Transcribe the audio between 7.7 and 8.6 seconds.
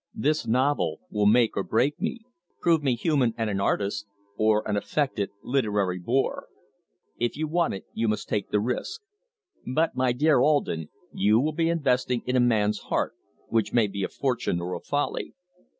it you must take the